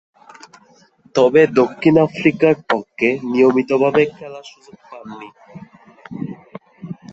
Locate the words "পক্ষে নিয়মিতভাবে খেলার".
2.69-4.45